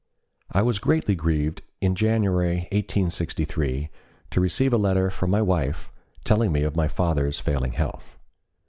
I 0.51 0.63
was 0.63 0.79
greatly 0.79 1.13
grieved 1.13 1.61
in 1.79 1.93
January, 1.93 2.55
1863, 2.71 3.91
to 4.31 4.41
receive 4.41 4.73
a 4.73 4.77
letter 4.77 5.11
from 5.11 5.29
my 5.29 5.43
wife 5.43 5.91
telling 6.23 6.51
me 6.51 6.63
of 6.63 6.75
my 6.75 6.87
father's 6.87 7.39
failing 7.39 7.73
health. 7.73 8.17